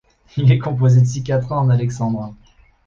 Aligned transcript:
Il 0.35 0.51
est 0.51 0.57
composé 0.57 0.99
de 1.01 1.05
six 1.05 1.21
quatrains 1.23 1.59
en 1.59 1.69
alexandrin. 1.69 2.35